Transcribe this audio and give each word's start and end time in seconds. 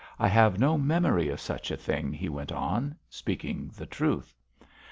I 0.17 0.27
have 0.29 0.57
no 0.59 0.79
memory 0.79 1.29
of 1.29 1.39
such 1.39 1.69
a 1.69 1.77
thing," 1.77 2.11
he 2.11 2.27
went 2.27 2.51
on, 2.51 2.95
speaking 3.07 3.71
the 3.77 3.85
truth. 3.85 4.33